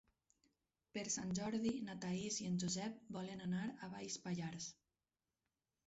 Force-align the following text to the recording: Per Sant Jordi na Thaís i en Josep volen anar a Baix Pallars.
Per 0.97 1.03
Sant 1.15 1.33
Jordi 1.41 1.73
na 1.89 1.97
Thaís 2.07 2.39
i 2.45 2.49
en 2.53 2.57
Josep 2.65 2.99
volen 3.19 3.47
anar 3.51 3.63
a 3.89 3.95
Baix 3.97 4.21
Pallars. 4.27 4.73